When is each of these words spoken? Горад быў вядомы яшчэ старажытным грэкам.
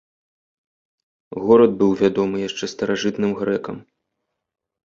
Горад 1.43 1.71
быў 1.81 1.91
вядомы 2.01 2.37
яшчэ 2.49 2.65
старажытным 2.75 3.31
грэкам. 3.43 3.77